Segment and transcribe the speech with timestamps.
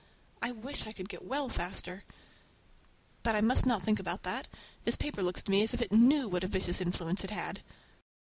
[0.41, 2.05] I wish I could get well faster.
[3.21, 4.47] But I must not think about that.
[4.83, 7.61] This paper looks to me as if it knew what a vicious influence it had!